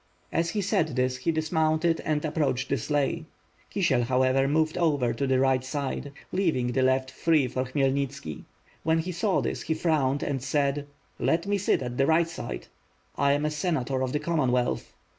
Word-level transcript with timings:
As 0.31 0.49
he 0.49 0.61
said 0.63 0.87
this, 0.95 1.17
he 1.17 1.31
dismounted 1.31 1.99
and 2.03 2.25
approached 2.25 2.69
the 2.69 2.77
sleigh. 2.79 3.03
go5 3.05 3.05
WITH 3.05 3.17
FIRE 3.17 3.19
AND 3.19 3.85
SWORD. 3.85 3.99
Kisiel, 3.99 4.03
however, 4.07 4.47
moved 4.47 4.77
over 4.79 5.13
to 5.13 5.27
the 5.27 5.39
right 5.39 5.63
side, 5.63 6.11
leaving 6.31 6.71
the 6.71 6.81
left 6.81 7.13
•free 7.13 7.47
for 7.51 7.65
Khmyelnitski. 7.65 8.43
When 8.81 8.97
he 8.97 9.11
saw 9.11 9.41
this 9.41 9.61
he 9.61 9.75
frowned 9.75 10.23
and 10.23 10.41
said: 10.41 10.87
"Let 11.19 11.45
me 11.45 11.57
ait 11.57 11.83
at 11.83 11.97
the 11.99 12.07
right 12.07 12.27
side." 12.27 12.65
"I 13.15 13.33
am 13.33 13.45
a 13.45 13.51
senator 13.51 14.01
of 14.01 14.11
the 14.11 14.19
Commonwealth." 14.19 14.91